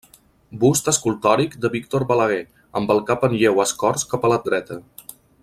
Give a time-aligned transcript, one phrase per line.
[0.61, 2.41] Bust escultòric de Víctor Balaguer
[2.81, 4.81] amb el cap en lleu escorç cap a la dreta.